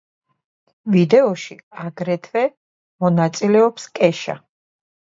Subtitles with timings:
[0.95, 2.45] ვიდეოში აგრეთვე
[3.07, 4.41] მონაწილეობს კეშა.